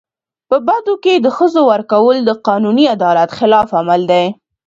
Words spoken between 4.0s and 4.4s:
دی.